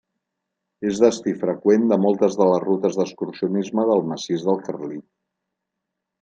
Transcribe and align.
És 0.91 1.01
destí 1.03 1.33
freqüent 1.43 1.85
de 1.91 1.99
moltes 2.05 2.39
de 2.39 2.47
les 2.53 2.63
rutes 2.65 2.99
d'excursionisme 3.01 3.87
del 3.93 4.03
Massís 4.15 4.49
del 4.51 4.61
Carlit. 4.65 5.07